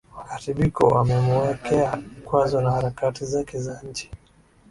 Wakati 0.17 0.53
Biko 0.53 0.87
wamemuwekea 0.87 1.95
vikwazo 2.15 2.61
na 2.61 2.71
harakati 2.71 3.25
zake 3.25 3.59
za 3.59 3.81
nchi 3.89 4.09